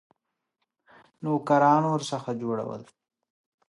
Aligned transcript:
نوکران 1.23 1.83
ورڅخه 1.91 2.31
جوړول. 2.41 2.81